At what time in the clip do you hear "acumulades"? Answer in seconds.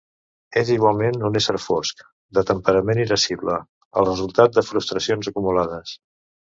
5.35-5.99